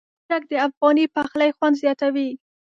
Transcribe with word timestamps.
مرچک 0.29 0.43
د 0.51 0.53
افغاني 0.67 1.05
پخلي 1.15 1.49
خوند 1.55 1.75
زیاتوي. 1.83 2.29